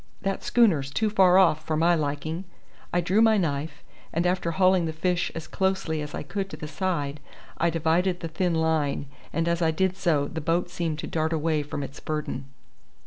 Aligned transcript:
That 0.23 0.41
schooner's 0.43 0.89
too 0.89 1.11
far 1.11 1.37
off 1.37 1.63
for 1.63 1.77
my 1.77 1.93
liking." 1.93 2.45
I 2.91 3.01
drew 3.01 3.21
my 3.21 3.37
knife, 3.37 3.83
and 4.11 4.25
after 4.25 4.49
hauling 4.53 4.85
the 4.87 4.93
fish 4.93 5.31
as 5.35 5.45
closely 5.45 6.01
as 6.01 6.15
I 6.15 6.23
could 6.23 6.49
to 6.49 6.57
the 6.57 6.67
side 6.67 7.19
I 7.59 7.69
divided 7.69 8.21
the 8.21 8.27
thin 8.27 8.55
line, 8.55 9.05
and 9.31 9.47
as 9.47 9.61
I 9.61 9.69
did 9.69 9.95
so 9.95 10.27
the 10.27 10.41
boat 10.41 10.71
seemed 10.71 10.97
to 11.05 11.05
dart 11.07 11.33
away 11.33 11.61
from 11.61 11.83
its 11.83 11.99
burden. 11.99 12.45